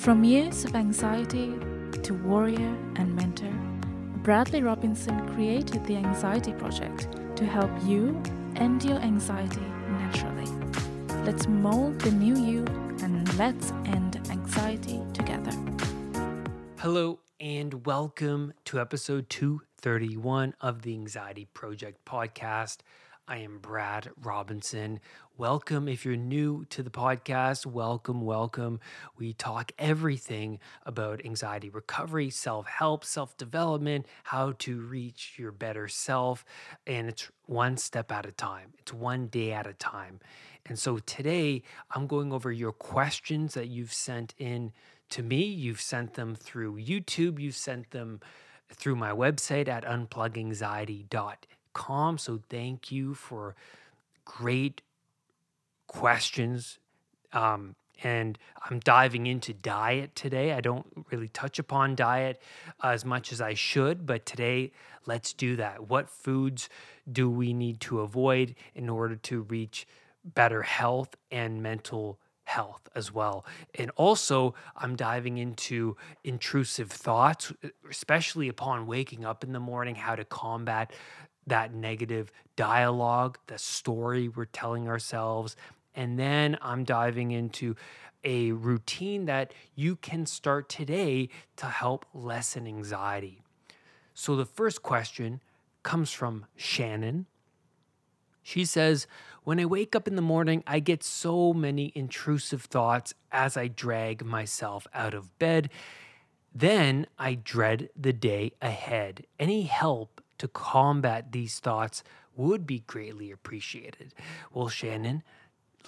[0.00, 1.52] From years of anxiety
[2.04, 3.52] to warrior and mentor,
[4.22, 8.18] Bradley Robinson created the Anxiety Project to help you
[8.56, 9.60] end your anxiety
[9.90, 10.50] naturally.
[11.26, 12.64] Let's mold the new you
[13.02, 15.52] and let's end anxiety together.
[16.78, 22.78] Hello, and welcome to episode 231 of the Anxiety Project podcast.
[23.28, 24.98] I am Brad Robinson.
[25.40, 27.64] Welcome if you're new to the podcast.
[27.64, 28.78] Welcome, welcome.
[29.16, 35.88] We talk everything about anxiety recovery, self help, self development, how to reach your better
[35.88, 36.44] self.
[36.86, 40.20] And it's one step at a time, it's one day at a time.
[40.66, 44.72] And so today I'm going over your questions that you've sent in
[45.08, 45.42] to me.
[45.42, 48.20] You've sent them through YouTube, you've sent them
[48.70, 52.18] through my website at unpluganxiety.com.
[52.18, 53.56] So thank you for
[54.26, 54.82] great
[55.90, 56.78] questions.
[57.32, 58.38] Um, and
[58.70, 60.52] I'm diving into diet today.
[60.52, 62.40] I don't really touch upon diet
[62.82, 64.70] as much as I should, but today
[65.04, 65.88] let's do that.
[65.88, 66.68] What foods
[67.10, 69.86] do we need to avoid in order to reach
[70.24, 73.44] better health and mental health as well?
[73.74, 77.52] And also, I'm diving into intrusive thoughts,
[77.90, 80.92] especially upon waking up in the morning, how to combat
[81.48, 85.56] that negative dialogue, the story we're telling ourselves.
[85.94, 87.76] And then I'm diving into
[88.24, 93.42] a routine that you can start today to help lessen anxiety.
[94.14, 95.40] So the first question
[95.82, 97.26] comes from Shannon.
[98.42, 99.06] She says,
[99.44, 103.68] When I wake up in the morning, I get so many intrusive thoughts as I
[103.68, 105.70] drag myself out of bed.
[106.54, 109.24] Then I dread the day ahead.
[109.38, 112.02] Any help to combat these thoughts
[112.34, 114.14] would be greatly appreciated.
[114.52, 115.22] Well, Shannon,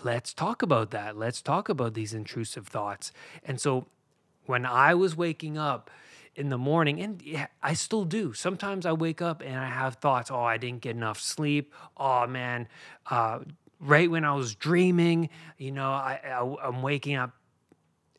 [0.02, 1.16] let's talk about that.
[1.16, 3.12] Let's talk about these intrusive thoughts.
[3.44, 3.86] And so
[4.46, 5.90] when I was waking up
[6.34, 10.30] in the morning, and I still do, sometimes I wake up and I have thoughts,
[10.30, 11.74] oh, I didn't get enough sleep.
[11.96, 12.68] Oh, man.
[13.10, 13.40] Uh,
[13.80, 15.28] right when I was dreaming,
[15.58, 17.36] you know, I, I, I'm waking up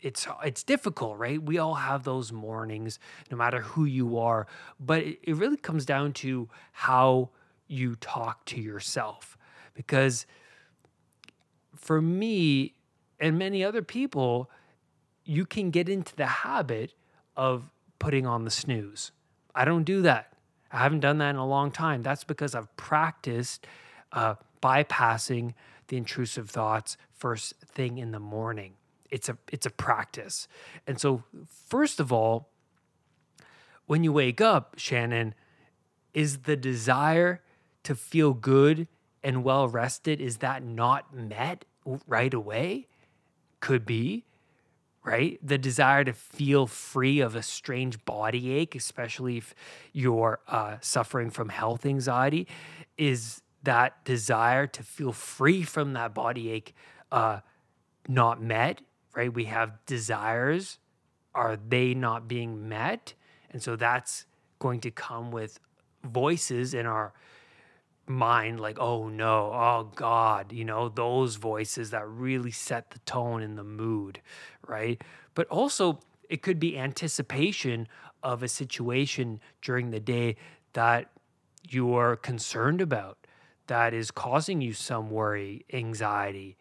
[0.03, 1.41] it's it's difficult, right?
[1.41, 2.99] We all have those mornings,
[3.31, 4.47] no matter who you are.
[4.79, 7.29] But it, it really comes down to how
[7.67, 9.37] you talk to yourself.
[9.73, 10.25] Because
[11.83, 12.73] for me
[13.19, 14.49] and many other people,
[15.23, 16.93] you can get into the habit
[17.35, 19.11] of putting on the snooze.
[19.55, 20.33] I don't do that.
[20.71, 22.01] I haven't done that in a long time.
[22.01, 23.67] That's because I've practiced
[24.11, 25.53] uh, bypassing
[25.87, 28.73] the intrusive thoughts first thing in the morning
[29.13, 30.47] it's a it's a practice.
[30.87, 32.49] And so first of all,
[33.85, 35.35] when you wake up, Shannon,
[36.15, 37.41] is the desire
[37.83, 38.87] to feel good
[39.23, 41.63] and well rested is that not met
[42.07, 42.87] right away?
[43.59, 44.25] Could be,
[45.03, 45.39] right?
[45.41, 49.55] The desire to feel free of a strange body ache, especially if
[49.91, 52.47] you're uh, suffering from health anxiety,
[52.97, 56.75] is that desire to feel free from that body ache
[57.11, 57.39] uh,
[58.07, 58.81] not met?
[59.15, 59.33] right?
[59.33, 60.79] We have desires.
[61.33, 63.13] Are they not being met?
[63.51, 64.25] And so that's
[64.59, 65.59] going to come with
[66.03, 67.13] voices in our
[68.07, 73.41] mind like, oh no, oh God, you know, those voices that really set the tone
[73.41, 74.21] and the mood,
[74.67, 75.01] right?
[75.33, 75.99] But also,
[76.29, 77.87] it could be anticipation
[78.21, 80.35] of a situation during the day
[80.73, 81.11] that
[81.69, 83.17] you are concerned about
[83.67, 86.57] that is causing you some worry, anxiety.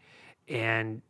[0.48, 1.03] And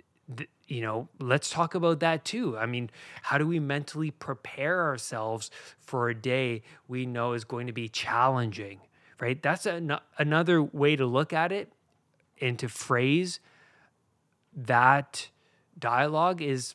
[0.67, 2.57] you know, let's talk about that too.
[2.57, 2.91] I mean,
[3.23, 7.89] how do we mentally prepare ourselves for a day we know is going to be
[7.89, 8.81] challenging,
[9.23, 9.41] right?
[9.41, 11.73] That's an, another way to look at it
[12.41, 13.39] and to phrase
[14.53, 15.29] that
[15.79, 16.75] dialogue is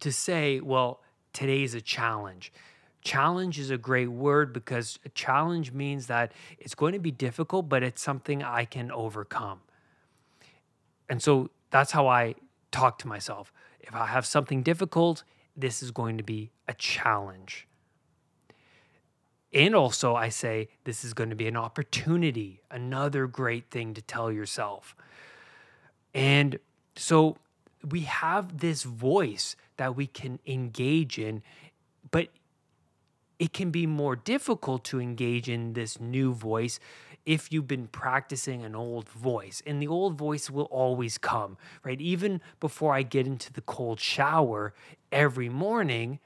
[0.00, 1.02] to say, well,
[1.34, 2.54] today is a challenge.
[3.02, 7.82] Challenge is a great word because challenge means that it's going to be difficult, but
[7.82, 9.60] it's something I can overcome.
[11.10, 12.34] And so that's how I
[12.70, 13.52] talk to myself.
[13.80, 15.22] If I have something difficult,
[15.54, 17.68] this is going to be a challenge.
[19.56, 24.02] And also, I say this is going to be an opportunity, another great thing to
[24.02, 24.94] tell yourself.
[26.12, 26.58] And
[26.94, 27.38] so
[27.82, 31.42] we have this voice that we can engage in,
[32.10, 32.28] but
[33.38, 36.78] it can be more difficult to engage in this new voice
[37.24, 39.62] if you've been practicing an old voice.
[39.66, 42.00] And the old voice will always come, right?
[42.02, 44.74] Even before I get into the cold shower
[45.10, 46.18] every morning,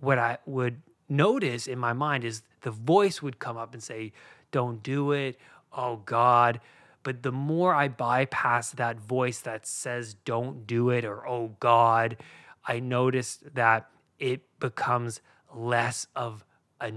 [0.00, 0.82] what I would
[1.12, 4.12] notice in my mind is the voice would come up and say,
[4.50, 5.38] Don't do it.
[5.72, 6.60] Oh God.
[7.02, 12.16] But the more I bypass that voice that says, don't do it, or oh God,
[12.64, 13.88] I notice that
[14.18, 15.20] it becomes
[15.52, 16.44] less of
[16.80, 16.92] a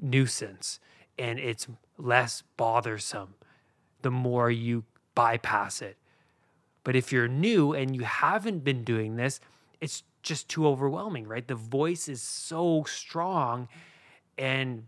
[0.00, 0.80] nuisance
[1.18, 1.66] and it's
[1.96, 3.34] less bothersome
[4.02, 4.84] the more you
[5.14, 5.96] bypass it.
[6.84, 9.40] But if you're new and you haven't been doing this,
[9.80, 11.46] it's just too overwhelming, right?
[11.46, 13.68] The voice is so strong.
[14.36, 14.86] And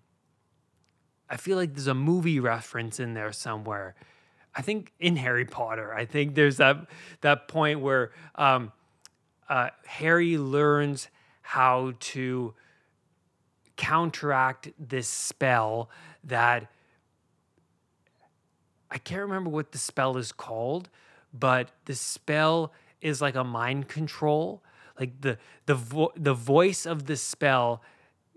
[1.28, 3.94] I feel like there's a movie reference in there somewhere.
[4.54, 6.86] I think in Harry Potter, I think there's that
[7.22, 8.72] that point where um,
[9.48, 11.08] uh, Harry learns
[11.42, 12.54] how to
[13.76, 15.88] counteract this spell
[16.24, 16.70] that
[18.90, 20.90] I can't remember what the spell is called,
[21.32, 24.62] but the spell is like a mind control.
[25.00, 27.82] Like the the vo- the voice of the spell,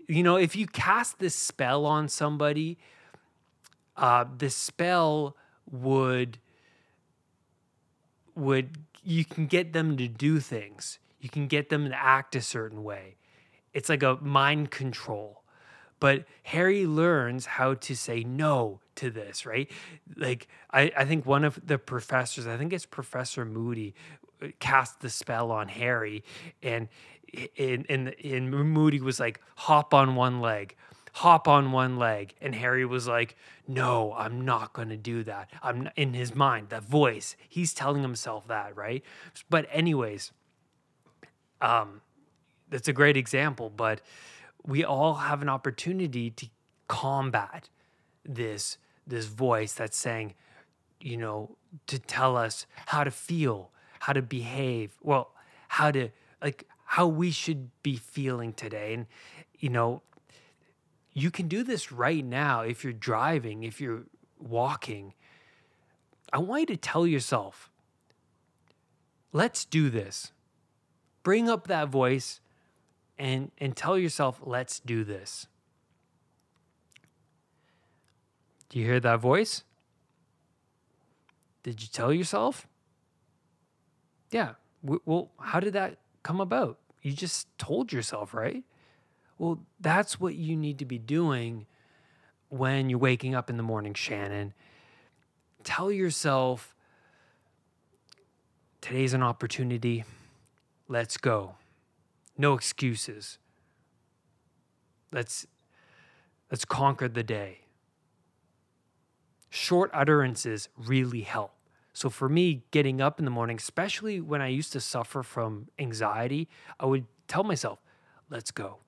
[0.08, 2.78] you know, if you cast this spell on somebody,
[3.96, 5.36] uh, the spell
[5.70, 6.38] would
[8.34, 10.98] would you can get them to do things.
[11.20, 13.16] You can get them to act a certain way.
[13.74, 15.43] It's like a mind control.
[16.04, 19.70] But Harry learns how to say no to this, right?
[20.14, 23.94] Like I, I think one of the professors, I think it's Professor Moody,
[24.42, 26.22] uh, cast the spell on Harry,
[26.62, 26.88] and
[27.56, 30.76] in in in Moody was like, hop on one leg,
[31.14, 33.34] hop on one leg, and Harry was like,
[33.66, 35.48] no, I'm not going to do that.
[35.62, 39.02] I'm in his mind, that voice, he's telling himself that, right?
[39.48, 40.32] But anyways,
[41.62, 42.02] um,
[42.68, 44.02] that's a great example, but
[44.66, 46.48] we all have an opportunity to
[46.88, 47.68] combat
[48.24, 50.34] this this voice that's saying,
[50.98, 51.56] you know,
[51.86, 53.70] to tell us how to feel,
[54.00, 55.32] how to behave, well,
[55.68, 56.08] how to
[56.42, 58.94] like how we should be feeling today.
[58.94, 59.06] And,
[59.58, 60.02] you know,
[61.12, 64.04] you can do this right now if you're driving, if you're
[64.38, 65.14] walking.
[66.32, 67.70] I want you to tell yourself,
[69.32, 70.32] let's do this.
[71.22, 72.40] Bring up that voice
[73.18, 75.46] and and tell yourself, let's do this.
[78.68, 79.62] Do you hear that voice?
[81.62, 82.66] Did you tell yourself?
[84.30, 84.54] Yeah.
[84.82, 86.78] Well, how did that come about?
[87.02, 88.64] You just told yourself, right?
[89.38, 91.66] Well, that's what you need to be doing
[92.48, 94.54] when you're waking up in the morning, Shannon.
[95.62, 96.74] Tell yourself,
[98.80, 100.04] today's an opportunity.
[100.88, 101.54] Let's go.
[102.36, 103.38] No excuses.
[105.12, 105.46] Let's
[106.50, 107.64] let's conquer the day
[109.54, 111.52] short utterances really help.
[111.92, 115.68] So for me, getting up in the morning, especially when I used to suffer from
[115.78, 116.48] anxiety,
[116.80, 117.78] I would tell myself,
[118.28, 118.78] let's go.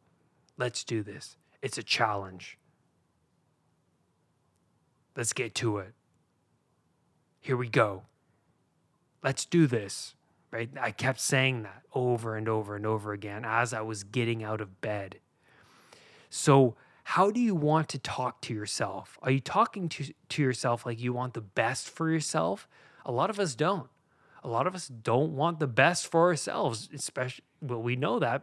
[0.56, 1.37] Let's do this.
[1.62, 2.58] It's a challenge.
[5.16, 5.94] Let's get to it.
[7.40, 8.02] Here we go.
[9.22, 10.15] Let's do this.
[10.56, 10.70] Right?
[10.81, 14.62] I kept saying that over and over and over again as I was getting out
[14.62, 15.19] of bed.
[16.31, 19.19] So how do you want to talk to yourself?
[19.20, 22.67] Are you talking to, to yourself like you want the best for yourself?
[23.05, 23.91] A lot of us don't.
[24.43, 28.43] A lot of us don't want the best for ourselves, especially, well, we know that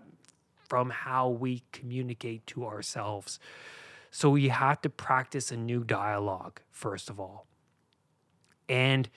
[0.70, 3.40] from how we communicate to ourselves.
[4.12, 7.48] So we have to practice a new dialogue, first of all.
[8.70, 9.10] And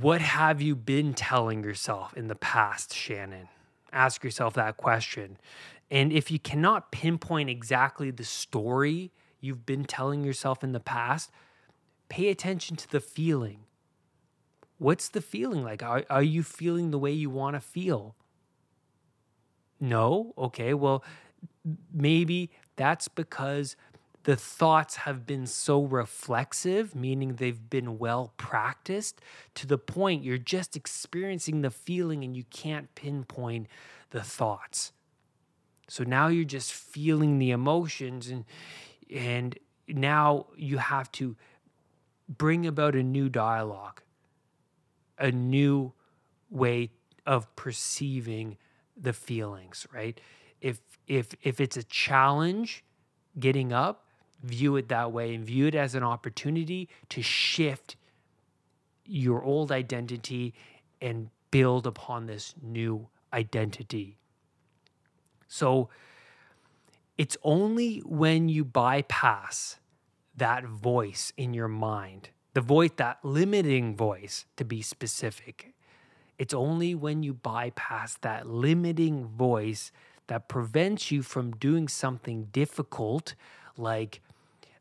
[0.00, 3.48] what have you been telling yourself in the past, Shannon?
[3.92, 5.38] Ask yourself that question.
[5.90, 11.30] And if you cannot pinpoint exactly the story you've been telling yourself in the past,
[12.08, 13.60] pay attention to the feeling.
[14.78, 15.82] What's the feeling like?
[15.82, 18.16] Are, are you feeling the way you want to feel?
[19.80, 20.34] No?
[20.36, 21.04] Okay, well,
[21.92, 23.76] maybe that's because
[24.26, 29.20] the thoughts have been so reflexive, meaning they've been well practiced
[29.54, 33.68] to the point you're just experiencing the feeling and you can't pinpoint
[34.10, 34.92] the thoughts.
[35.86, 38.44] So now you're just feeling the emotions and
[39.14, 39.56] and
[39.86, 41.36] now you have to
[42.28, 44.02] bring about a new dialogue,
[45.20, 45.92] a new
[46.50, 46.90] way
[47.24, 48.56] of perceiving
[48.96, 50.20] the feelings, right?
[50.60, 52.82] If if if it's a challenge
[53.38, 54.05] getting up,
[54.42, 57.96] view it that way and view it as an opportunity to shift
[59.04, 60.54] your old identity
[61.00, 64.18] and build upon this new identity.
[65.48, 65.88] So
[67.16, 69.78] it's only when you bypass
[70.36, 75.72] that voice in your mind, the voice, that limiting voice to be specific,
[76.38, 79.90] it's only when you bypass that limiting voice
[80.26, 83.34] that prevents you from doing something difficult
[83.76, 84.20] like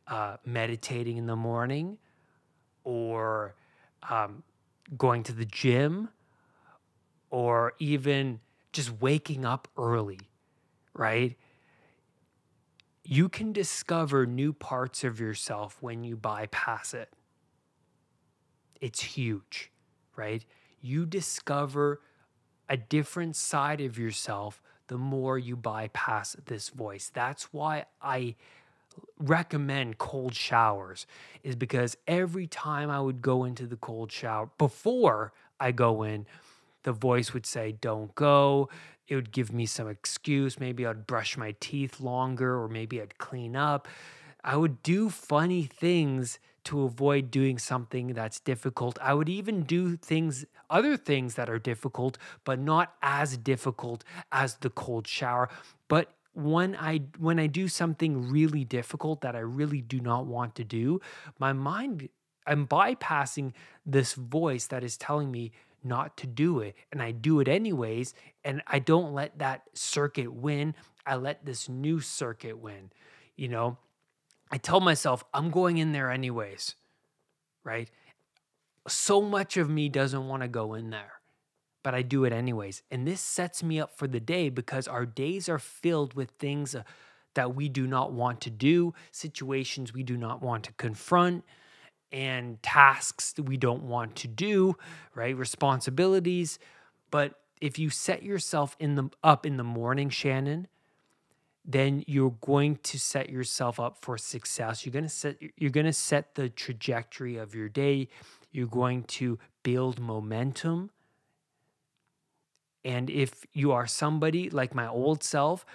[0.08, 1.98] uh, meditating in the morning
[2.84, 3.56] or
[4.10, 4.44] um,
[4.98, 6.10] going to the gym
[7.30, 8.40] or even
[8.72, 10.20] just waking up early,
[10.94, 11.36] right?
[13.04, 17.10] You can discover new parts of yourself when you bypass it.
[18.82, 19.72] It's huge,
[20.16, 20.46] right?
[20.82, 22.02] You discover
[22.70, 27.10] a different side of yourself the more you bypass this voice.
[27.14, 28.36] That's why I
[29.20, 31.08] recommend cold showers
[31.44, 36.26] is because every time I would go into the cold shower before I go in
[36.84, 38.70] the voice would say don't go
[39.08, 43.18] it would give me some excuse maybe I'd brush my teeth longer or maybe I'd
[43.18, 43.88] clean up
[44.44, 48.98] I would do funny things to avoid doing something that's difficult.
[49.02, 54.58] I would even do things, other things that are difficult, but not as difficult as
[54.58, 55.50] the cold shower.
[55.88, 60.56] But when I when I do something really difficult that I really do not want
[60.56, 61.00] to do,
[61.40, 62.10] my mind
[62.46, 63.54] I'm bypassing
[63.86, 65.52] this voice that is telling me
[65.84, 68.14] not to do it and I do it anyways
[68.44, 70.76] and I don't let that circuit win.
[71.06, 72.92] I let this new circuit win.
[73.36, 73.78] You know,
[74.52, 76.76] I tell myself I'm going in there anyways.
[77.64, 77.90] Right?
[78.88, 81.15] So much of me doesn't want to go in there
[81.86, 82.82] but I do it anyways.
[82.90, 86.74] And this sets me up for the day because our days are filled with things
[86.74, 86.82] uh,
[87.36, 91.44] that we do not want to do, situations we do not want to confront,
[92.12, 94.76] and tasks that we don't want to do,
[95.14, 95.38] right?
[95.38, 96.58] Responsibilities.
[97.12, 100.68] But if you set yourself in the up in the morning, Shannon,
[101.64, 104.88] then you're going to set yourself up for success.
[104.88, 108.08] You're going to set you're going to set the trajectory of your day.
[108.52, 110.90] You're going to build momentum
[112.86, 115.66] and if you are somebody like my old self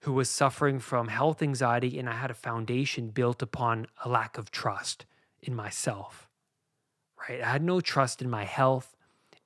[0.00, 4.36] who was suffering from health anxiety and I had a foundation built upon a lack
[4.38, 5.06] of trust
[5.42, 6.28] in myself,
[7.28, 7.40] right?
[7.40, 8.96] I had no trust in my health,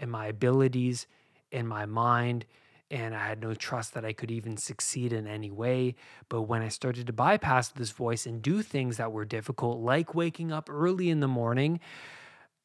[0.00, 1.06] and my abilities,
[1.50, 2.44] and my mind,
[2.90, 5.94] and I had no trust that I could even succeed in any way.
[6.28, 10.14] But when I started to bypass this voice and do things that were difficult, like
[10.14, 11.80] waking up early in the morning,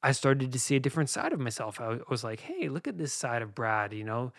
[0.03, 1.79] I started to see a different side of myself.
[1.79, 4.33] I was like, hey, look at this side of Brad, you know.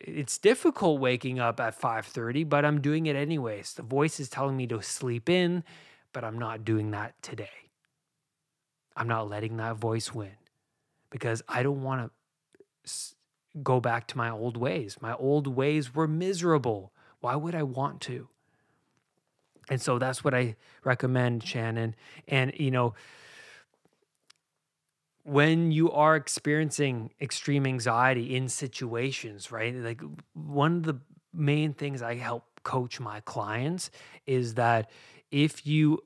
[0.00, 3.74] It's difficult waking up at 5:30, but I'm doing it anyways.
[3.74, 5.64] The voice is telling me to sleep in,
[6.12, 7.70] but I'm not doing that today.
[8.96, 10.36] I'm not letting that voice win
[11.10, 12.10] because I don't want
[12.84, 12.92] to
[13.62, 14.98] go back to my old ways.
[15.00, 16.92] My old ways were miserable.
[17.20, 18.28] Why would I want to?
[19.68, 21.94] And so that's what I recommend, Shannon.
[22.28, 22.94] And you know,
[25.26, 29.74] when you are experiencing extreme anxiety in situations, right?
[29.74, 30.00] Like
[30.34, 31.00] one of the
[31.34, 33.90] main things I help coach my clients
[34.24, 34.88] is that
[35.32, 35.98] if you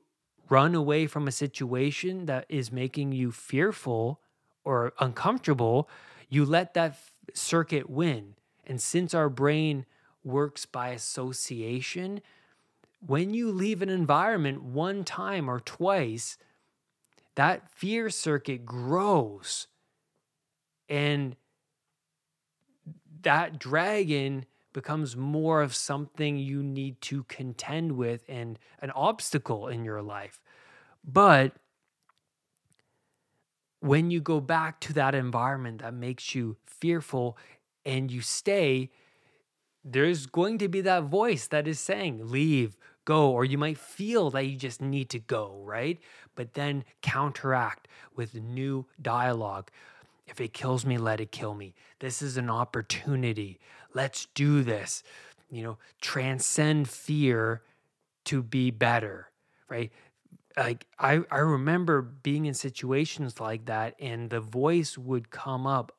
[0.49, 4.19] run away from a situation that is making you fearful
[4.63, 5.87] or uncomfortable,
[6.27, 6.97] you let that
[7.35, 8.33] circuit win.
[8.65, 9.85] And since our brain
[10.23, 12.21] works by association,
[13.05, 16.39] when you leave an environment one time or twice,
[17.35, 19.67] that fear circuit grows.
[20.89, 21.35] And
[23.21, 29.83] that dragon becomes more of something you need to contend with and an obstacle in
[29.83, 30.41] your life.
[31.03, 31.53] But
[33.79, 37.37] when you go back to that environment that makes you fearful
[37.85, 38.91] and you stay,
[39.83, 44.29] there's going to be that voice that is saying, leave, go, or you might feel
[44.31, 45.99] that you just need to go, right?
[46.35, 49.69] But then counteract with new dialogue.
[50.27, 51.73] If it kills me, let it kill me.
[51.99, 53.59] This is an opportunity.
[53.93, 55.03] Let's do this.
[55.49, 57.61] You know, transcend fear
[58.25, 59.29] to be better,
[59.67, 59.91] right?
[60.55, 65.91] Like I, I remember being in situations like that, and the voice would come up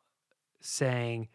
[0.61, 1.29] saying,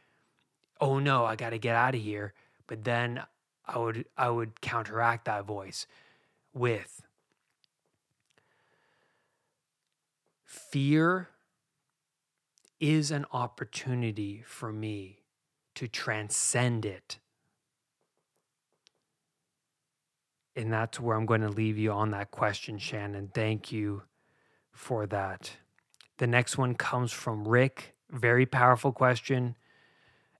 [0.80, 2.34] Oh no, I gotta get out of here.
[2.68, 3.24] But then
[3.68, 5.88] I would I would counteract that voice
[6.54, 7.02] with
[10.46, 11.30] fear
[12.80, 15.20] is an opportunity for me
[15.76, 17.20] to transcend it.
[20.56, 23.30] And that's where I'm going to leave you on that question, Shannon.
[23.34, 24.04] Thank you
[24.72, 25.52] for that.
[26.18, 27.96] The next one comes from Rick.
[28.10, 29.56] Very powerful question.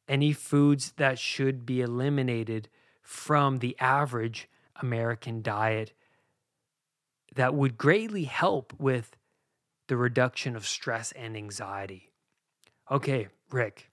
[0.08, 2.70] Any foods that should be eliminated
[3.08, 4.50] from the average
[4.82, 5.94] American diet
[7.34, 9.16] that would greatly help with
[9.88, 12.12] the reduction of stress and anxiety.
[12.92, 13.90] Okay, Rick.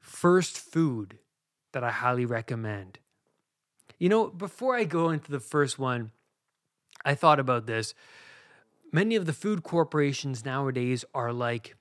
[0.00, 1.18] First food
[1.72, 3.00] that I highly recommend.
[3.98, 6.12] You know, before I go into the first one,
[7.04, 7.92] I thought about this.
[8.90, 11.76] many of the food corporations nowadays are like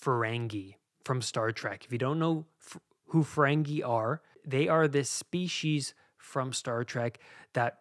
[0.00, 1.84] Ferengi from Star Trek.
[1.84, 7.18] If you don't know f- who Ferengi are, they are this species from Star Trek
[7.52, 7.78] that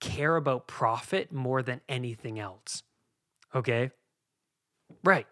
[0.00, 2.82] care about profit more than anything else.
[3.54, 3.90] Okay?
[5.04, 5.26] Right.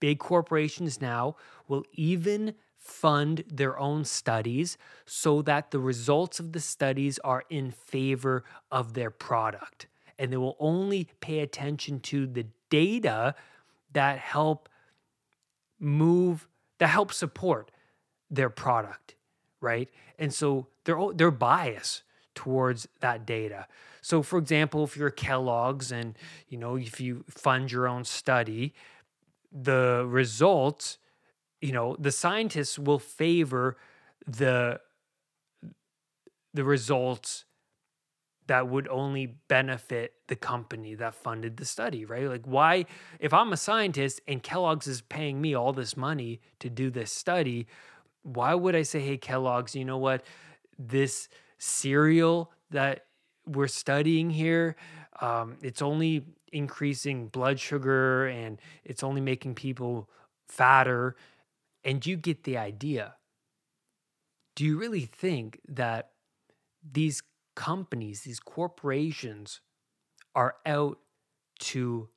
[0.00, 1.36] Big corporations now
[1.68, 4.76] will even fund their own studies
[5.06, 9.86] so that the results of the studies are in favor of their product.
[10.18, 13.34] And they will only pay attention to the data
[13.92, 14.68] that help
[15.78, 17.70] move, that help support
[18.32, 19.14] their product,
[19.60, 19.88] right?
[20.18, 22.02] And so they're they're biased
[22.34, 23.66] towards that data.
[24.00, 26.16] So for example, if you're Kellogg's and
[26.48, 28.74] you know if you fund your own study,
[29.52, 30.98] the results,
[31.60, 33.76] you know, the scientists will favor
[34.26, 34.80] the
[36.54, 37.44] the results
[38.46, 42.28] that would only benefit the company that funded the study, right?
[42.28, 42.86] Like, why,
[43.20, 47.12] if I'm a scientist and Kellogg's is paying me all this money to do this
[47.12, 47.66] study,
[48.22, 50.24] why would I say, hey, Kellogg's, you know what?
[50.78, 53.06] This cereal that
[53.46, 54.76] we're studying here,
[55.20, 60.08] um, it's only increasing blood sugar and it's only making people
[60.48, 61.16] fatter.
[61.84, 63.14] And you get the idea.
[64.54, 66.10] Do you really think that
[66.92, 67.22] these
[67.56, 69.60] companies, these corporations
[70.34, 70.98] are out
[71.60, 72.08] to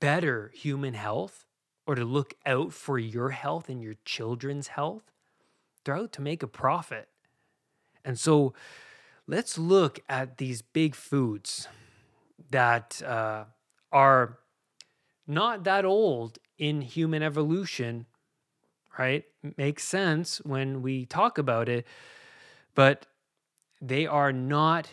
[0.00, 1.44] better human health
[1.86, 5.10] or to look out for your health and your children's health?
[5.84, 7.08] They're out to make a profit.
[8.04, 8.54] And so
[9.26, 11.68] let's look at these big foods
[12.50, 13.44] that uh,
[13.92, 14.38] are
[15.26, 18.06] not that old in human evolution,
[18.98, 19.24] right?
[19.56, 21.86] Makes sense when we talk about it,
[22.74, 23.06] but
[23.80, 24.88] they are not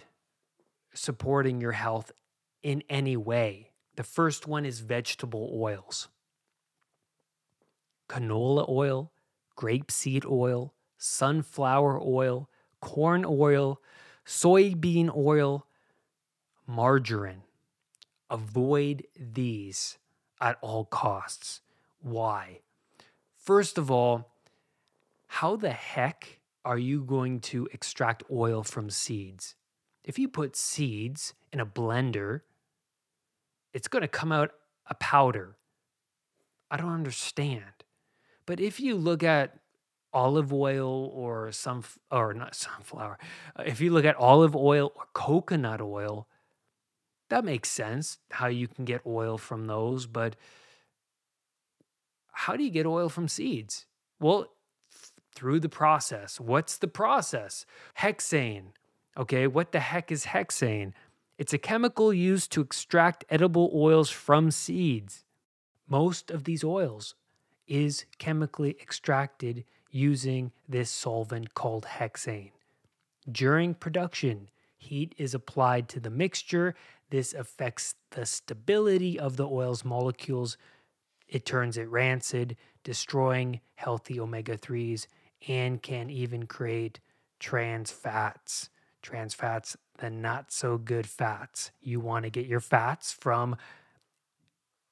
[0.94, 2.12] supporting your health
[2.64, 3.72] in any way.
[3.96, 6.08] The first one is vegetable oils
[8.10, 9.12] canola oil,
[9.58, 12.50] grapeseed oil, sunflower oil,
[12.82, 13.82] corn oil,
[14.26, 15.66] soybean oil,
[16.66, 17.44] margarine.
[18.30, 19.98] Avoid these
[20.42, 21.62] at all costs.
[22.02, 22.60] Why?
[23.36, 24.32] First of all,
[25.28, 29.56] how the heck are you going to extract oil from seeds?
[30.04, 32.42] If you put seeds in a blender,
[33.74, 34.52] it's going to come out
[34.90, 35.58] a powder.
[36.70, 37.77] I don't understand.
[38.48, 39.60] But if you look at
[40.14, 43.20] olive oil or some or not sunflower,
[43.56, 46.28] uh, if you look at olive oil or coconut oil,
[47.30, 50.36] that makes sense how you can get oil from those, but
[52.32, 53.86] how do you get oil from seeds?
[54.20, 54.48] Well,
[55.36, 56.40] through the process.
[56.40, 57.66] What's the process?
[58.00, 58.72] Hexane.
[59.18, 60.94] Okay, what the heck is hexane?
[61.38, 65.26] It's a chemical used to extract edible oils from seeds.
[65.88, 67.14] Most of these oils
[67.68, 72.52] is chemically extracted using this solvent called hexane.
[73.30, 76.76] During production, heat is applied to the mixture.
[77.10, 80.58] This affects the stability of the oil's molecules.
[81.28, 85.08] It turns it rancid, destroying healthy omega 3s,
[85.48, 87.00] and can even create
[87.40, 88.70] trans fats.
[89.02, 91.72] Trans fats, the not so good fats.
[91.82, 93.56] You want to get your fats from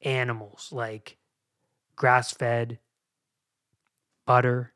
[0.01, 1.17] animals like
[1.95, 2.79] grass fed,
[4.25, 4.73] butter,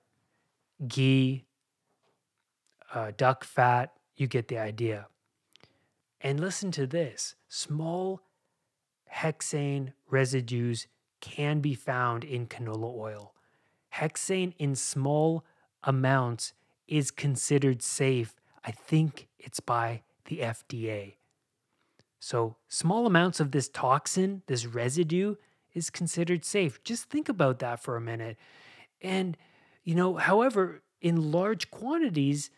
[0.87, 1.45] ghee,
[2.93, 3.93] uh, duck fat.
[4.15, 5.07] You get the idea.
[6.21, 8.21] And listen to this small
[9.13, 10.87] hexane residues
[11.21, 13.33] can be found in canola oil.
[13.95, 15.45] Hexane in small
[15.83, 16.53] amounts
[16.87, 18.35] is considered safe.
[18.63, 21.15] I think it's by the FDA.
[22.19, 25.35] So, small amounts of this toxin, this residue,
[25.73, 26.83] is considered safe.
[26.83, 28.37] Just think about that for a minute.
[29.01, 29.37] And,
[29.83, 32.49] you know, however, in large quantities,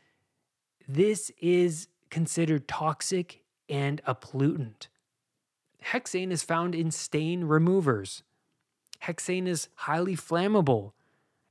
[0.87, 4.87] this is considered toxic and a pollutant.
[5.85, 8.23] Hexane is found in stain removers.
[9.03, 10.91] Hexane is highly flammable.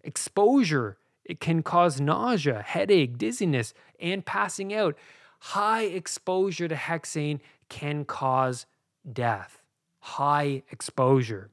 [0.03, 4.97] Exposure, it can cause nausea, headache, dizziness, and passing out.
[5.41, 8.67] High exposure to hexane can cause
[9.11, 9.60] death.
[10.01, 11.51] High exposure.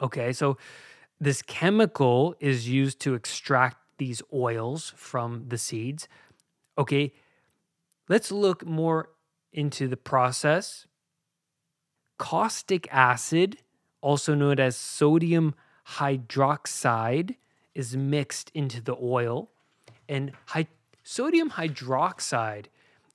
[0.00, 0.56] Okay, so
[1.20, 6.08] this chemical is used to extract these oils from the seeds.
[6.76, 7.12] Okay,
[8.08, 9.10] let's look more
[9.52, 10.86] into the process.
[12.18, 13.58] Caustic acid,
[14.00, 15.54] also known as sodium
[15.96, 17.36] hydroxide,
[17.74, 19.50] is mixed into the oil.
[20.08, 20.68] And hy-
[21.02, 22.66] sodium hydroxide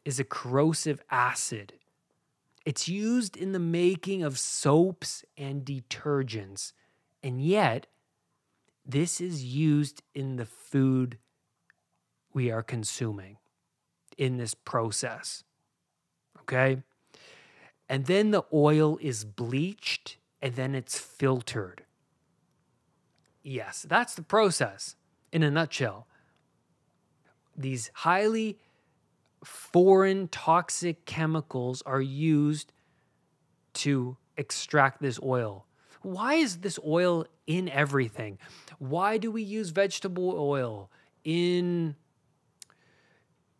[0.05, 1.73] is a corrosive acid.
[2.69, 6.73] It's used in the making of soaps and detergents.
[7.23, 7.87] And yet,
[8.85, 11.17] this is used in the food
[12.31, 13.37] we are consuming
[14.19, 15.43] in this process.
[16.41, 16.83] Okay?
[17.89, 21.85] And then the oil is bleached and then it's filtered.
[23.41, 24.95] Yes, that's the process
[25.31, 26.05] in a nutshell.
[27.57, 28.59] These highly
[29.43, 32.71] foreign toxic chemicals are used
[33.73, 35.65] to extract this oil.
[36.01, 38.39] Why is this oil in everything?
[38.77, 40.89] Why do we use vegetable oil
[41.23, 41.95] in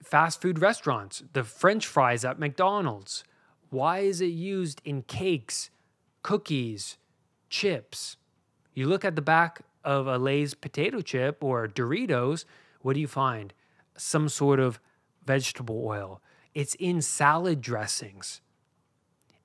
[0.01, 1.23] fast food restaurants?
[1.33, 3.23] The french fries at McDonald's.
[3.69, 5.69] Why is it used in cakes,
[6.23, 6.97] cookies,
[7.49, 8.17] chips?
[8.73, 12.45] You look at the back of a Lay's potato chip or Doritos,
[12.81, 13.53] what do you find?
[13.97, 14.79] Some sort of
[15.29, 16.21] vegetable oil.
[16.55, 18.41] It's in salad dressings.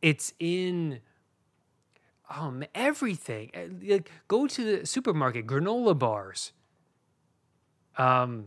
[0.01, 1.01] It's in
[2.31, 3.51] um, everything.
[3.55, 6.53] Uh, like, go to the supermarket, granola bars.
[7.99, 8.47] Um,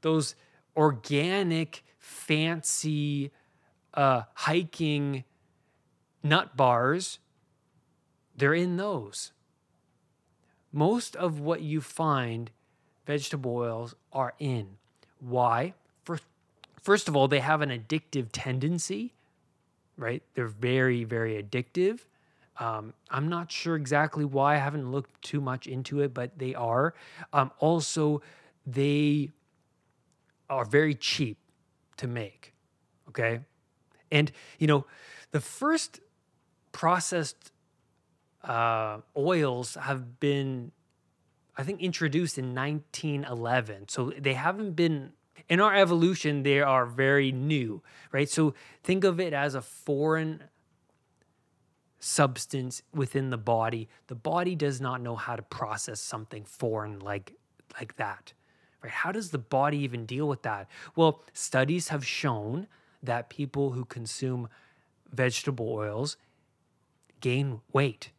[0.00, 0.34] those
[0.76, 3.30] organic, fancy
[3.94, 5.22] uh, hiking
[6.24, 7.20] nut bars,
[8.36, 9.30] they're in those.
[10.72, 12.50] Most of what you find
[13.06, 14.78] vegetable oils are in.
[15.20, 15.74] Why?
[16.88, 19.12] First, of all, they have an addictive tendency,
[19.98, 20.22] right?
[20.32, 22.06] They're very, very addictive.
[22.58, 24.54] Um, I'm not sure exactly why.
[24.54, 26.94] I haven't looked too much into it, but they are.
[27.34, 28.22] Um, also,
[28.66, 29.28] they
[30.48, 31.36] are very cheap
[31.98, 32.54] to make.
[33.10, 33.40] Okay.
[34.10, 34.86] And, you know,
[35.30, 36.00] the first
[36.72, 37.52] processed
[38.42, 40.72] uh, oils have been,
[41.54, 43.88] I think, introduced in 1911.
[43.90, 45.12] So they haven't been,
[45.48, 47.82] in our evolution, they are very new,
[48.12, 48.28] right?
[48.28, 50.44] So think of it as a foreign
[52.00, 53.88] substance within the body.
[54.06, 57.34] The body does not know how to process something foreign like,
[57.74, 58.32] like that.
[58.82, 58.92] Right?
[58.92, 60.68] How does the body even deal with that?
[60.94, 62.68] Well, studies have shown
[63.02, 64.48] that people who consume
[65.12, 66.16] vegetable oils
[67.20, 68.10] gain weight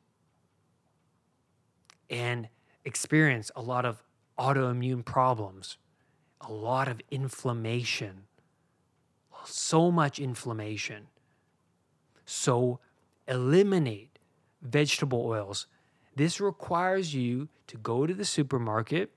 [2.10, 2.50] and
[2.84, 4.04] experience a lot of
[4.38, 5.78] autoimmune problems,
[6.41, 8.23] a lot of inflammation,
[9.45, 11.08] so much inflammation.
[12.25, 12.80] So,
[13.28, 14.19] eliminate
[14.62, 15.67] vegetable oils.
[16.15, 19.12] This requires you to go to the supermarket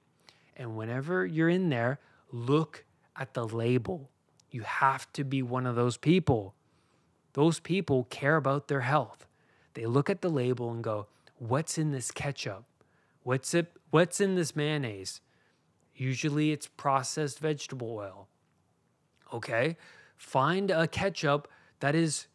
[0.57, 1.99] and whenever you're in there,
[2.31, 2.85] look
[3.17, 4.11] at the label.
[4.51, 6.55] You have to be one of those people.
[7.33, 9.27] Those people care about their health.
[9.75, 11.07] They look at the label and go,
[11.39, 12.65] "What's in this ketchup?
[13.23, 15.21] What's it what's in this mayonnaise?"
[16.03, 18.27] Usually it's processed vegetable oil.
[19.33, 19.77] Okay?
[20.17, 21.47] Find a ketchup
[21.79, 22.27] that is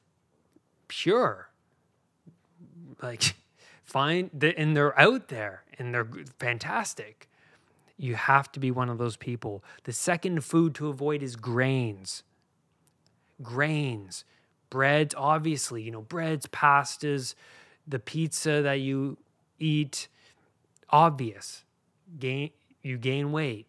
[0.88, 1.50] pure.
[3.02, 3.36] Like
[3.84, 6.08] find the, and they're out there and they're
[6.40, 7.30] fantastic.
[7.98, 9.66] You have to be one of those people.
[9.84, 12.24] The second food to avoid is grains.
[13.42, 14.24] Grains,
[14.70, 17.36] breads, obviously, you know, breads, pastas,
[17.86, 19.18] the pizza that you
[19.60, 20.08] eat,
[20.90, 21.66] obvious.
[22.18, 22.52] Gain,
[22.82, 23.68] you gain weight.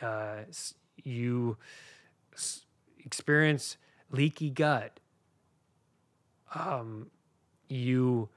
[0.00, 0.42] Uh,
[1.02, 1.56] you
[3.04, 3.76] experience
[4.10, 5.00] leaky gut.
[6.54, 7.10] Um,
[7.68, 8.28] you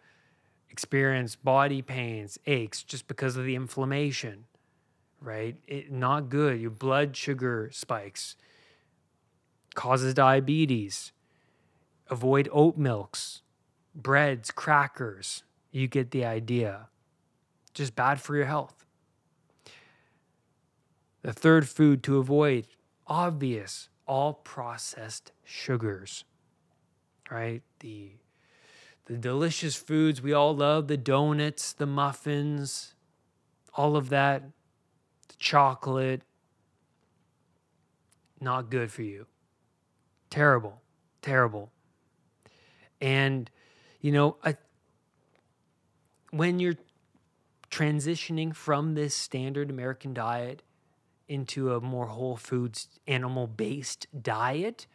[0.70, 4.46] experience body pains, aches just because of the inflammation
[5.22, 5.56] right?
[5.68, 6.60] It, not good.
[6.60, 8.36] Your blood sugar spikes,
[9.76, 11.12] causes diabetes.
[12.10, 13.42] Avoid oat milks,
[13.94, 15.44] breads, crackers.
[15.72, 16.88] You get the idea.
[17.74, 18.86] Just bad for your health.
[21.22, 22.68] The third food to avoid,
[23.08, 26.24] obvious, all processed sugars.
[27.30, 27.62] Right?
[27.80, 28.12] The
[29.06, 32.94] the delicious foods we all love, the donuts, the muffins,
[33.74, 34.44] all of that
[35.28, 36.22] the chocolate.
[38.40, 39.26] Not good for you.
[40.30, 40.82] Terrible.
[41.22, 41.72] Terrible.
[43.02, 43.50] And,
[44.02, 44.58] you know, I,
[46.32, 46.78] when you're
[47.72, 50.64] transitioning from this standard American diet
[51.28, 54.88] into a more whole foods, animal based diet,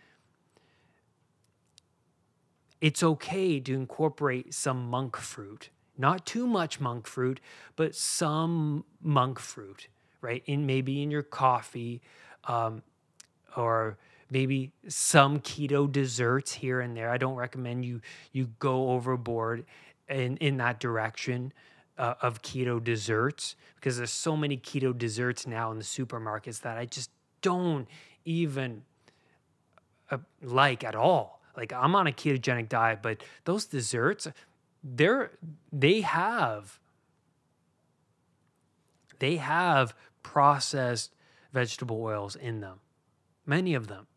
[2.80, 5.70] it's okay to incorporate some monk fruit.
[5.96, 7.40] Not too much monk fruit,
[7.76, 9.88] but some monk fruit
[10.22, 10.42] right?
[10.46, 12.00] In maybe in your coffee,
[12.44, 12.82] um,
[13.54, 13.98] or
[14.30, 17.10] maybe some keto desserts here and there.
[17.10, 18.00] I don't recommend you
[18.32, 19.66] you go overboard
[20.08, 21.52] in in that direction
[22.02, 26.76] uh, of keto desserts because there's so many keto desserts now in the supermarkets that
[26.76, 27.10] I just
[27.42, 27.86] don't
[28.24, 28.82] even
[30.10, 31.40] uh, like at all.
[31.56, 34.26] Like I'm on a ketogenic diet, but those desserts,
[34.82, 35.30] they're
[35.72, 36.80] they have
[39.20, 41.14] they have processed
[41.52, 42.80] vegetable oils in them,
[43.46, 44.08] many of them.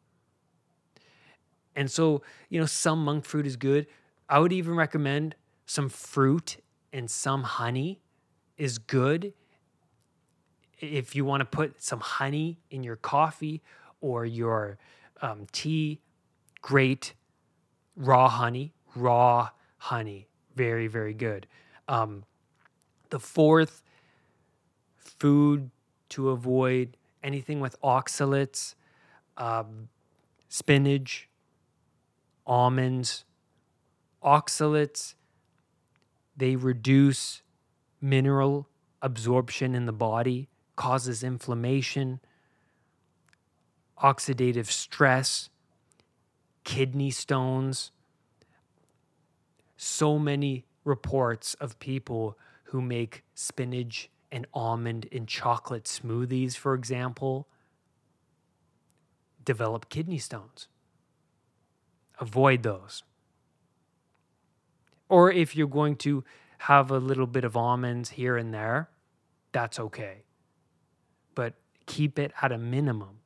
[1.75, 3.85] And so, you know, some monk fruit is good.
[4.27, 5.35] I would even recommend
[5.67, 6.57] some fruit
[6.95, 7.99] and some honey
[8.57, 9.33] is good.
[10.79, 13.61] If you want to put some honey in your coffee
[13.99, 14.77] or your
[15.21, 15.99] um, tea,
[16.61, 17.13] great.
[17.97, 21.47] Raw honey, raw honey, very, very good.
[21.89, 22.23] Um,
[23.09, 23.83] the fourth
[24.95, 25.71] food
[26.09, 28.75] to avoid anything with oxalates,
[29.37, 29.89] um,
[30.47, 31.27] spinach,
[32.47, 33.25] almonds,
[34.23, 35.15] oxalates,
[36.35, 37.41] they reduce
[38.01, 38.67] mineral
[39.01, 42.19] absorption in the body, causes inflammation,
[44.01, 45.49] oxidative stress,
[46.63, 47.91] kidney stones.
[49.77, 57.47] So many reports of people who make spinach and almond and chocolate smoothies, for example,
[59.43, 60.67] develop kidney stones.
[62.19, 63.03] Avoid those.
[65.09, 66.23] Or if you're going to
[66.59, 68.89] have a little bit of almonds here and there,
[69.51, 70.23] that's okay.
[71.35, 71.53] But
[71.85, 73.19] keep it at a minimum.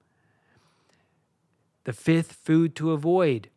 [1.85, 3.49] The fifth food to avoid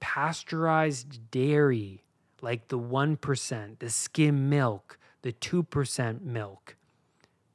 [0.00, 2.02] pasteurized dairy,
[2.40, 6.76] like the 1%, the skim milk, the 2% milk,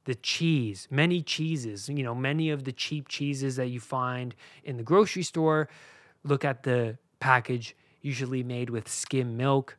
[0.05, 4.77] the cheese, many cheeses, you know, many of the cheap cheeses that you find in
[4.77, 5.67] the grocery store.
[6.23, 9.77] Look at the package, usually made with skim milk.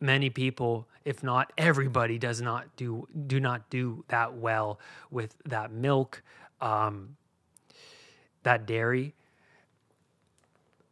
[0.00, 4.78] Many people, if not everybody, does not do do not do that well
[5.10, 6.22] with that milk.
[6.60, 7.16] Um,
[8.44, 9.14] that dairy,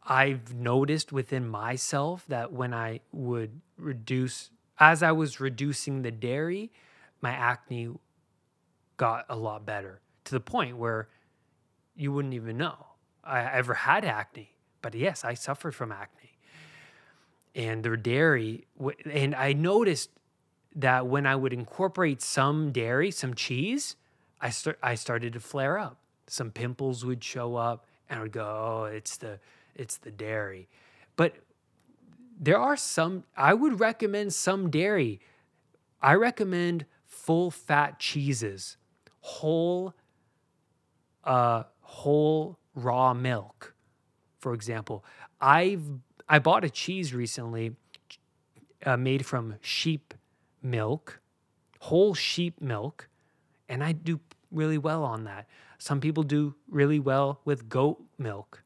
[0.03, 6.71] I've noticed within myself that when I would reduce, as I was reducing the dairy,
[7.21, 7.89] my acne
[8.97, 11.07] got a lot better to the point where
[11.95, 12.87] you wouldn't even know
[13.23, 14.49] I ever had acne.
[14.81, 16.22] But yes, I suffered from acne.
[17.55, 18.65] And their dairy,
[19.05, 20.09] and I noticed
[20.75, 23.95] that when I would incorporate some dairy, some cheese,
[24.41, 28.31] I start I started to flare up some pimples would show up and I would
[28.31, 29.39] go, oh, it's the
[29.75, 30.67] it's the dairy.
[31.15, 31.35] But
[32.39, 35.19] there are some I would recommend some dairy.
[36.01, 38.77] I recommend full fat cheeses,
[39.21, 39.93] whole
[41.23, 43.75] uh whole raw milk.
[44.39, 45.05] For example,
[45.39, 45.83] I've
[46.27, 47.75] I bought a cheese recently
[48.85, 50.13] uh, made from sheep
[50.61, 51.19] milk,
[51.79, 53.09] whole sheep milk,
[53.67, 54.19] and I do
[54.51, 55.47] really well on that.
[55.77, 58.63] Some people do really well with goat milk.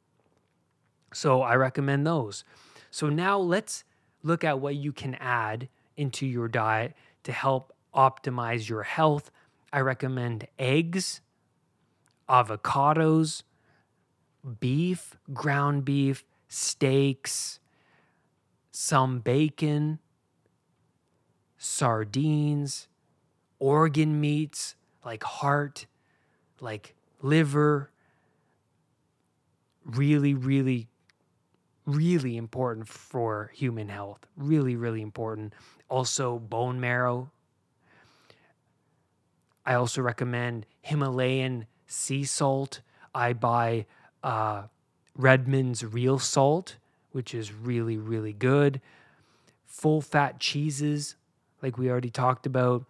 [1.13, 2.43] So I recommend those.
[2.91, 3.83] So now let's
[4.23, 6.93] look at what you can add into your diet
[7.23, 9.31] to help optimize your health.
[9.73, 11.21] I recommend eggs,
[12.29, 13.43] avocados,
[14.59, 17.59] beef, ground beef, steaks,
[18.71, 19.99] some bacon,
[21.57, 22.87] sardines,
[23.59, 25.87] organ meats like heart,
[26.59, 27.91] like liver,
[29.85, 30.87] really, really,
[31.85, 34.27] really important for human health.
[34.35, 35.53] Really, really important.
[35.89, 37.31] Also, bone marrow.
[39.65, 42.81] I also recommend Himalayan sea salt.
[43.13, 43.85] I buy
[44.23, 44.63] uh,
[45.17, 46.77] Redmond's real salt,
[47.11, 48.79] which is really, really good.
[49.65, 51.15] Full fat cheeses,
[51.61, 52.85] like we already talked about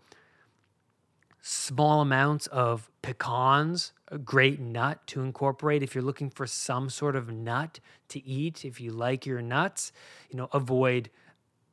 [1.42, 7.16] small amounts of pecans, a great nut to incorporate if you're looking for some sort
[7.16, 8.66] of nut to eat.
[8.66, 9.94] If you like your nuts,
[10.30, 11.10] you know, avoid,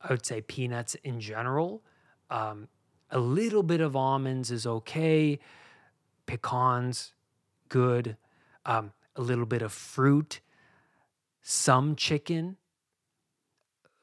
[0.00, 1.82] I would say, peanuts in general.
[2.30, 2.68] Um,
[3.10, 5.40] a little bit of almonds is okay.
[6.26, 7.12] Pecans,
[7.68, 8.16] good.
[8.64, 10.40] Um, a little bit of fruit,
[11.42, 12.56] some chicken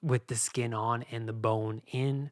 [0.01, 2.31] with the skin on and the bone in.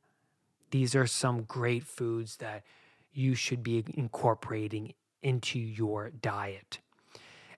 [0.71, 2.63] These are some great foods that
[3.11, 6.79] you should be incorporating into your diet.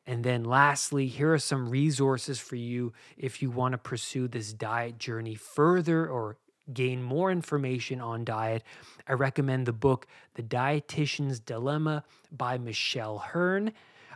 [0.08, 4.52] And then, lastly, here are some resources for you if you want to pursue this
[4.52, 6.38] diet journey further or
[6.74, 8.64] gain more information on diet.
[9.08, 13.74] I recommend the book, The Dietitian's Dilemma by Michelle Hurn.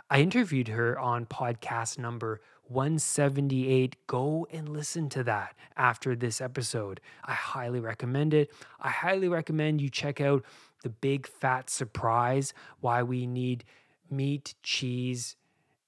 [0.10, 3.96] I interviewed her on podcast number 178.
[4.08, 7.02] Go and listen to that after this episode.
[7.24, 8.52] I highly recommend it.
[8.80, 10.46] I highly recommend you check out
[10.84, 13.64] the big fat surprise why we need
[14.10, 15.36] meat, cheese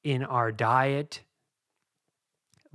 [0.03, 1.21] in our diet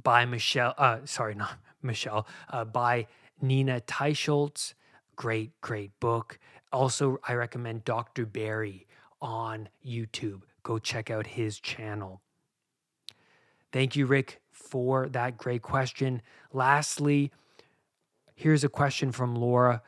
[0.00, 3.06] by Michelle, uh, sorry, not Michelle, uh, by
[3.40, 4.74] Nina Teicholz.
[5.16, 6.38] Great, great book.
[6.72, 8.26] Also, I recommend Dr.
[8.26, 8.86] Berry
[9.20, 10.42] on YouTube.
[10.62, 12.22] Go check out his channel.
[13.72, 16.22] Thank you, Rick, for that great question.
[16.52, 17.32] Lastly,
[18.34, 19.82] here's a question from Laura.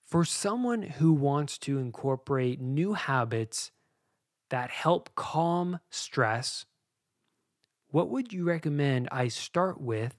[0.00, 3.72] For someone who wants to incorporate new habits
[4.50, 6.66] that help calm stress,
[7.90, 10.14] what would you recommend I start with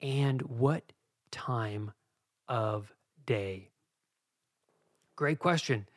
[0.00, 0.92] and what
[1.30, 1.92] time
[2.48, 2.92] of
[3.26, 3.70] day?
[5.16, 5.88] Great question.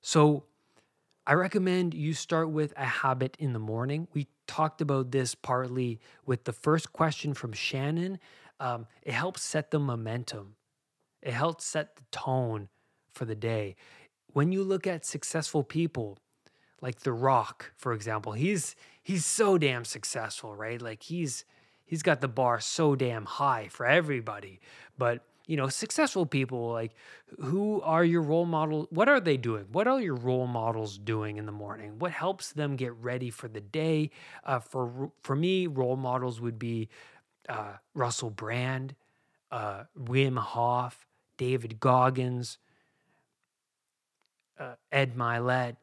[0.00, 0.44] So,
[1.26, 4.08] I recommend you start with a habit in the morning.
[4.12, 8.18] We talked about this partly with the first question from Shannon.
[8.60, 10.56] Um, it helps set the momentum,
[11.22, 12.68] it helps set the tone
[13.12, 13.76] for the day.
[14.32, 16.18] When you look at successful people,
[16.80, 20.82] like The Rock, for example, he's he's so damn successful, right?
[20.82, 21.46] Like he's
[21.86, 24.60] he's got the bar so damn high for everybody.
[24.98, 26.94] But you know, successful people, like
[27.40, 28.86] who are your role models?
[28.90, 29.66] What are they doing?
[29.70, 31.98] What are your role models doing in the morning?
[31.98, 34.10] What helps them get ready for the day?
[34.44, 36.88] Uh, for for me, role models would be
[37.48, 38.94] uh, Russell Brand,
[39.50, 42.58] uh, Wim Hof, David Goggins,
[44.58, 45.76] uh, Ed Mylett,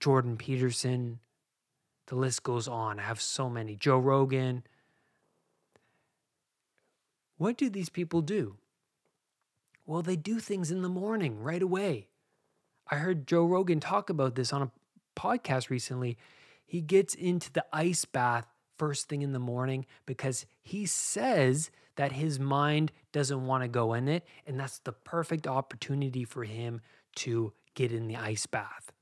[0.00, 1.20] Jordan Peterson.
[2.08, 3.00] The list goes on.
[3.00, 3.74] I have so many.
[3.74, 4.64] Joe Rogan.
[7.38, 8.56] What do these people do?
[9.84, 12.08] Well, they do things in the morning right away.
[12.90, 14.70] I heard Joe Rogan talk about this on a
[15.16, 16.16] podcast recently.
[16.64, 18.46] He gets into the ice bath
[18.78, 23.94] first thing in the morning because he says that his mind doesn't want to go
[23.94, 24.24] in it.
[24.46, 26.80] And that's the perfect opportunity for him
[27.16, 28.92] to get in the ice bath.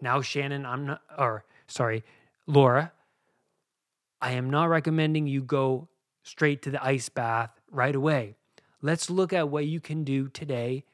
[0.00, 2.04] Now, Shannon, I'm not, or sorry,
[2.46, 2.92] Laura,
[4.20, 5.88] I am not recommending you go
[6.30, 8.36] straight to the ice bath right away.
[8.82, 10.84] Let's look at what you can do today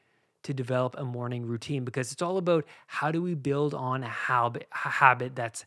[0.41, 4.09] to develop a morning routine because it's all about how do we build on a
[4.09, 5.65] habit, a habit that's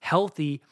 [0.00, 0.62] healthy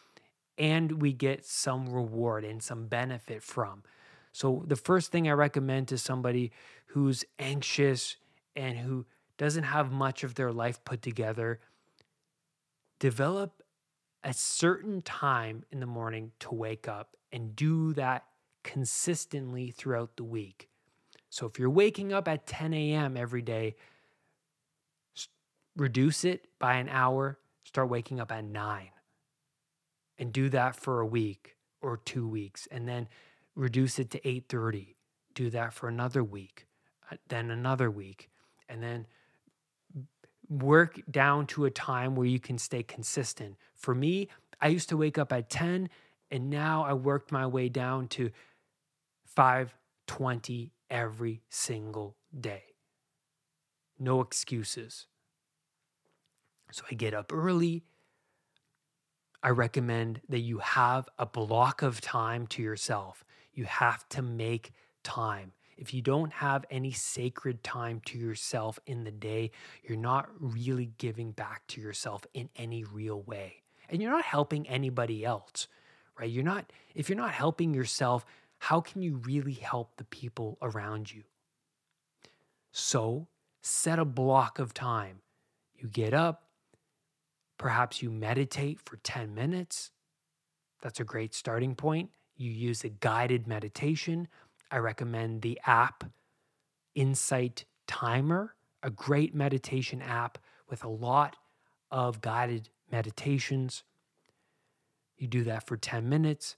[0.58, 3.84] and we get some reward and some benefit from.
[4.32, 6.50] So, the first thing I recommend to somebody
[6.86, 8.16] who's anxious
[8.56, 9.06] and who
[9.38, 11.60] doesn't have much of their life put together,
[12.98, 13.62] develop
[14.24, 18.24] a certain time in the morning to wake up and do that
[18.62, 20.68] consistently throughout the week.
[21.30, 23.16] So if you're waking up at 10 a.m.
[23.16, 23.76] every day,
[25.76, 28.90] reduce it by an hour, start waking up at 9
[30.18, 33.08] and do that for a week or 2 weeks and then
[33.54, 34.94] reduce it to 8:30.
[35.34, 36.66] Do that for another week,
[37.10, 38.30] uh, then another week
[38.68, 39.06] and then
[40.48, 43.56] work down to a time where you can stay consistent.
[43.74, 44.28] For me,
[44.60, 45.88] I used to wake up at 10
[46.30, 48.30] and now I worked my way down to
[49.34, 52.64] 520 every single day.
[53.98, 55.06] No excuses.
[56.70, 57.84] So I get up early.
[59.42, 63.24] I recommend that you have a block of time to yourself.
[63.52, 65.52] You have to make time.
[65.76, 69.50] If you don't have any sacred time to yourself in the day,
[69.82, 73.62] you're not really giving back to yourself in any real way.
[73.88, 75.66] And you're not helping anybody else,
[76.18, 76.30] right?
[76.30, 78.24] You're not, if you're not helping yourself,
[78.62, 81.24] how can you really help the people around you?
[82.70, 83.26] So
[83.60, 85.18] set a block of time.
[85.76, 86.44] You get up,
[87.58, 89.90] perhaps you meditate for 10 minutes.
[90.80, 92.10] That's a great starting point.
[92.36, 94.28] You use a guided meditation
[94.70, 96.04] I recommend the app
[96.94, 100.38] Insight Timer, a great meditation app
[100.70, 101.34] with a lot
[101.90, 103.82] of guided meditations.
[105.18, 106.54] You do that for 10 minutes.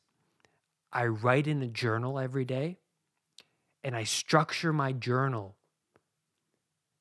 [0.95, 2.79] I write in a journal every day
[3.83, 5.57] and I structure my journal.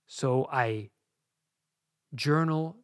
[0.08, 0.90] So I
[2.14, 2.78] journal,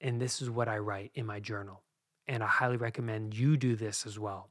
[0.00, 1.82] and this is what I write in my journal.
[2.26, 4.50] And I highly recommend you do this as well.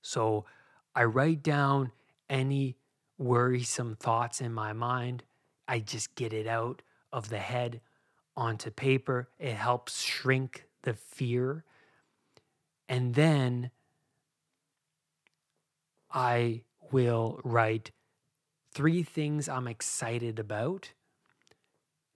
[0.00, 0.46] So
[0.94, 1.92] I write down
[2.30, 2.76] any
[3.18, 5.24] worrisome thoughts in my mind,
[5.68, 7.80] I just get it out of the head
[8.36, 9.28] onto paper.
[9.38, 11.64] It helps shrink the fear.
[12.88, 13.70] And then
[16.12, 17.90] I will write
[18.72, 20.92] three things I'm excited about,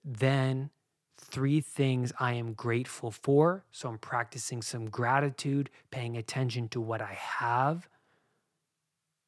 [0.03, 0.69] then
[1.17, 3.63] three things I am grateful for.
[3.71, 7.87] So I'm practicing some gratitude, paying attention to what I have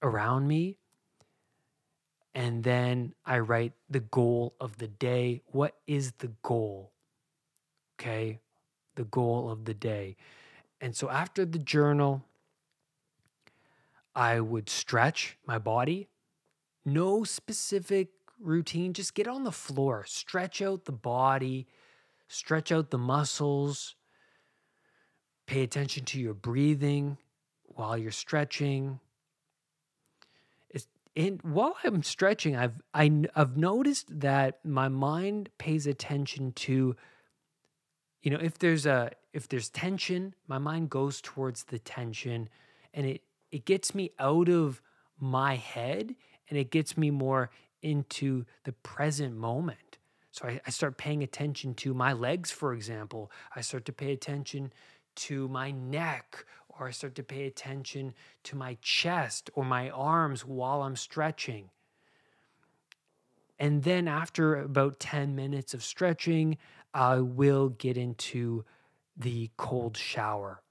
[0.02, 0.78] around me.
[2.36, 5.42] And then I write the goal of the day.
[5.48, 6.92] What is the goal?
[8.00, 8.40] Okay.
[8.96, 10.16] The goal of the day.
[10.80, 12.24] And so after the journal,
[14.20, 16.10] I would stretch my body.
[16.84, 21.68] No specific routine, just get on the floor, stretch out the body,
[22.28, 23.96] stretch out the muscles,
[25.46, 27.18] pay attention to your breathing
[27.64, 29.00] while you're stretching.
[30.70, 35.88] It's, and while I'm stretching, I've I, have i have noticed that my mind pays
[35.88, 36.94] attention to,
[38.22, 42.50] you know, if there's a if there's tension, my mind goes towards the tension,
[42.94, 44.82] and it it gets me out of
[45.20, 46.16] my head
[46.50, 47.50] and it gets me more
[47.82, 49.98] into the present moment.
[50.32, 53.32] So I, I, start paying attention to my legs, for example.
[53.56, 54.72] I start to pay attention
[55.16, 60.46] to my neck, or I start to pay attention to my chest or my arms
[60.46, 61.70] while I'm stretching.
[63.58, 66.58] And then after about 10 minutes of stretching,
[66.94, 68.64] I will get into
[69.18, 70.62] the cold shower.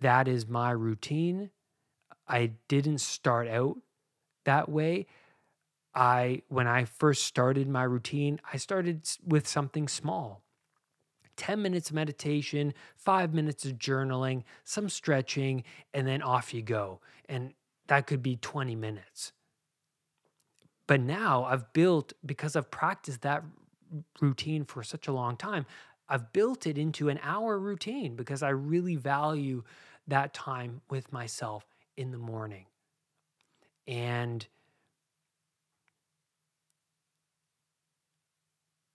[0.00, 1.50] That is my routine.
[2.28, 3.76] I didn't start out
[4.44, 5.06] that way.
[5.94, 10.42] I when I first started my routine, I started with something small.
[11.36, 17.00] 10 minutes of meditation, 5 minutes of journaling, some stretching, and then off you go.
[17.28, 17.52] And
[17.88, 19.32] that could be 20 minutes.
[20.86, 23.44] But now I've built because I've practiced that
[24.20, 25.66] routine for such a long time,
[26.08, 29.64] I've built it into an hour routine because I really value
[30.06, 32.66] that time with myself in the morning.
[33.88, 34.46] And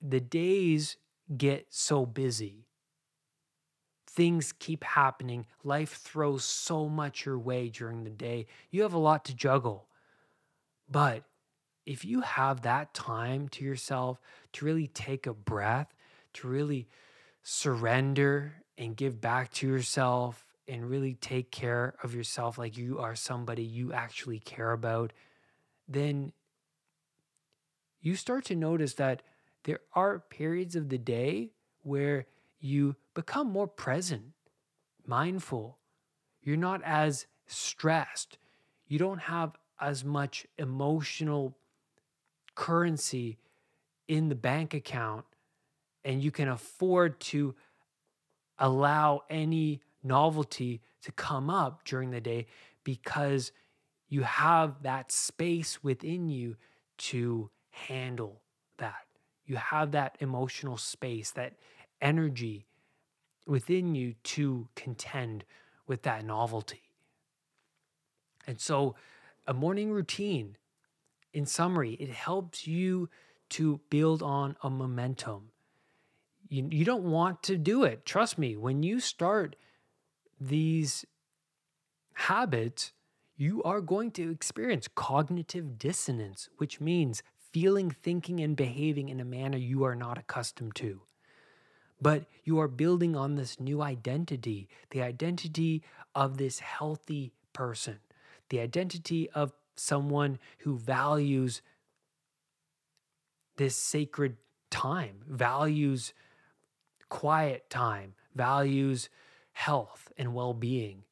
[0.01, 0.97] the days
[1.37, 2.65] get so busy.
[4.07, 5.45] Things keep happening.
[5.63, 8.47] Life throws so much your way during the day.
[8.69, 9.87] You have a lot to juggle.
[10.89, 11.23] But
[11.85, 14.19] if you have that time to yourself
[14.53, 15.93] to really take a breath,
[16.33, 16.87] to really
[17.43, 23.15] surrender and give back to yourself and really take care of yourself like you are
[23.15, 25.11] somebody you actually care about,
[25.87, 26.31] then
[27.99, 29.21] you start to notice that
[29.63, 31.51] there are periods of the day
[31.83, 32.25] where
[32.59, 34.33] you become more present,
[35.05, 35.77] mindful.
[36.41, 38.37] You're not as stressed.
[38.87, 41.57] You don't have as much emotional
[42.55, 43.39] currency
[44.07, 45.25] in the bank account,
[46.03, 47.55] and you can afford to
[48.57, 52.47] allow any novelty to come up during the day
[52.83, 53.51] because
[54.09, 56.55] you have that space within you
[56.97, 58.41] to handle
[58.77, 59.05] that.
[59.45, 61.53] You have that emotional space, that
[62.01, 62.65] energy
[63.47, 65.43] within you to contend
[65.87, 66.81] with that novelty.
[68.47, 68.95] And so,
[69.47, 70.57] a morning routine,
[71.33, 73.09] in summary, it helps you
[73.49, 75.50] to build on a momentum.
[76.51, 78.05] You, you don't want to do it.
[78.05, 79.55] Trust me, when you start
[80.39, 81.05] these
[82.13, 82.91] habits,
[83.37, 89.25] you are going to experience cognitive dissonance, which means feeling, thinking, and behaving in a
[89.25, 90.99] manner you are not accustomed to.
[92.01, 95.83] But you are building on this new identity, the identity
[96.13, 97.99] of this healthy person,
[98.49, 101.61] the identity of someone who values
[103.55, 104.35] this sacred
[104.69, 106.13] time, values
[107.11, 109.09] quiet time, values
[109.51, 111.03] health and well being.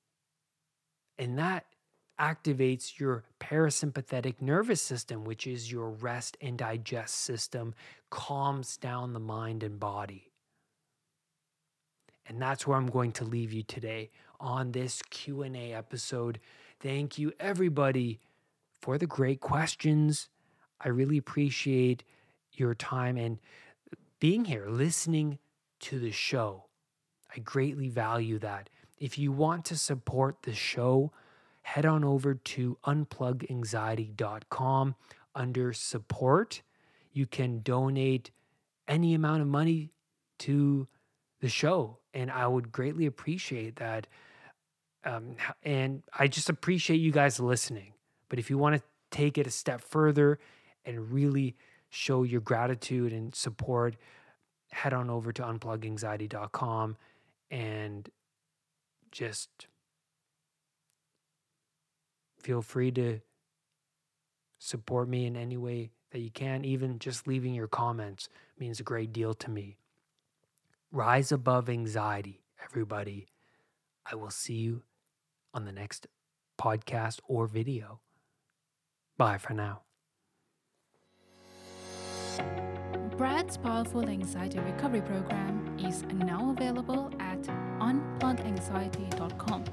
[1.20, 1.66] And that
[2.18, 7.76] activates your parasympathetic nervous system, which is your rest and digest system,
[8.10, 10.32] calms down the mind and body.
[12.26, 16.40] And that's where I'm going to leave you today on this Q&A episode.
[16.80, 18.22] Thank you everybody
[18.82, 20.30] for the great questions.
[20.80, 22.04] I really appreciate
[22.54, 23.40] your time and
[24.22, 25.40] being here, listening
[25.82, 26.66] to the show.
[27.36, 28.70] I greatly value that.
[28.98, 31.12] If you want to support the show,
[31.62, 34.96] head on over to unpluganxiety.com
[35.36, 36.62] under support.
[37.12, 38.32] You can donate
[38.88, 39.92] any amount of money
[40.40, 40.88] to
[41.42, 44.08] the show, and I would greatly appreciate that.
[45.06, 47.94] Um, and I just appreciate you guys listening.
[48.28, 50.40] But if you want to take it a step further
[50.86, 51.56] and really
[51.90, 53.96] show your gratitude and support,
[54.72, 56.98] head on over to unpluganxiety.com
[57.52, 58.10] and
[59.12, 59.68] just
[62.38, 63.20] feel free to
[64.60, 66.64] support me in any way that you can.
[66.64, 69.78] Even just leaving your comments means a great deal to me.
[70.92, 73.28] Rise above anxiety, everybody.
[74.12, 74.82] I will see you
[75.54, 76.08] on the next
[76.60, 78.00] podcast or video.
[79.18, 79.82] Bye for now.
[83.20, 87.42] Brad's powerful anxiety recovery program is now available at
[87.82, 89.66] unpluganxiety.com.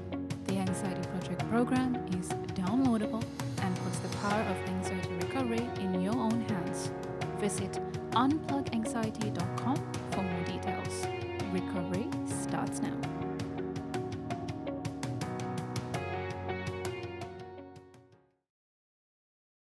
[0.47, 2.27] The Anxiety Project program is
[2.59, 3.23] downloadable
[3.61, 6.91] and puts the power of anxiety recovery in your own hands.
[7.39, 7.79] Visit
[8.11, 9.77] unpluganxiety.com
[10.11, 11.07] for more details.
[11.53, 12.09] Recovery